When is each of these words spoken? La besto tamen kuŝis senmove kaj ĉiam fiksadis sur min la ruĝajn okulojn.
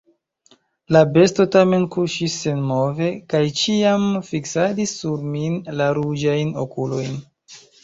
La 0.95 1.01
besto 1.17 1.43
tamen 1.55 1.85
kuŝis 1.95 2.37
senmove 2.45 3.11
kaj 3.35 3.43
ĉiam 3.61 4.09
fiksadis 4.31 4.97
sur 5.05 5.29
min 5.37 5.61
la 5.83 5.93
ruĝajn 6.01 6.53
okulojn. 6.67 7.25